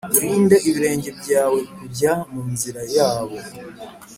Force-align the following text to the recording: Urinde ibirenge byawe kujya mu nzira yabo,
Urinde 0.17 0.55
ibirenge 0.69 1.09
byawe 1.19 1.59
kujya 1.75 2.13
mu 2.31 2.41
nzira 2.51 2.81
yabo, 2.95 3.35